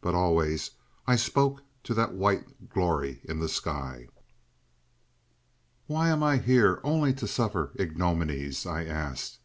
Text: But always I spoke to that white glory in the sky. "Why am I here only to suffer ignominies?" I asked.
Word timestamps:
But 0.00 0.12
always 0.16 0.72
I 1.06 1.14
spoke 1.14 1.62
to 1.84 1.94
that 1.94 2.12
white 2.12 2.68
glory 2.68 3.20
in 3.22 3.38
the 3.38 3.48
sky. 3.48 4.08
"Why 5.86 6.08
am 6.08 6.20
I 6.20 6.38
here 6.38 6.80
only 6.82 7.14
to 7.14 7.28
suffer 7.28 7.70
ignominies?" 7.78 8.66
I 8.66 8.84
asked. 8.86 9.38